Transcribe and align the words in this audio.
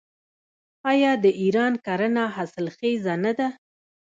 آیا 0.91 1.11
د 1.23 1.25
ایران 1.41 1.73
کرنه 1.85 2.23
حاصلخیزه 2.35 3.13
نه 3.23 3.31
ده؟ 3.37 3.47